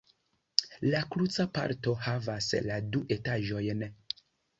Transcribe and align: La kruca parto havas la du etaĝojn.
La 0.93 1.01
kruca 1.15 1.45
parto 1.57 1.93
havas 2.05 2.47
la 2.69 2.79
du 2.95 3.03
etaĝojn. 3.17 3.85